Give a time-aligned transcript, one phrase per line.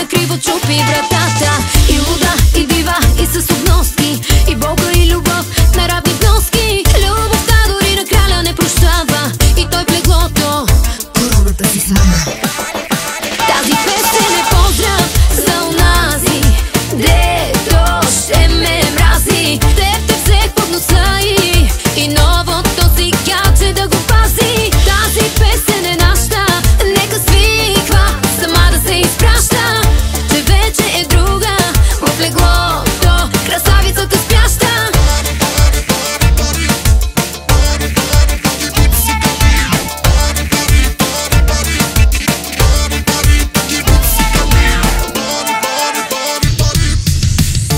[0.00, 1.79] incredibil ciupi brătata
[33.46, 34.66] красавицата спяща!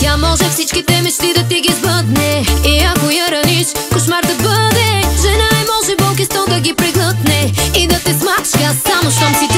[0.00, 2.44] Тя може всичките мечти да ти ги сбъдне.
[2.64, 5.02] И ако я раниш, кошмар да бъде.
[5.22, 9.51] Жена е може болки сто да ги преглътне И да те смачка, само щом си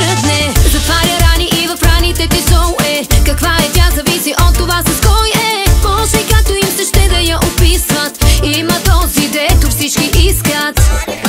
[10.84, 11.23] Body.